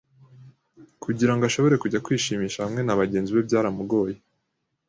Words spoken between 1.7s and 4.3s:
kujya kwishimisha hamwe nabagenzi be byaramugoye.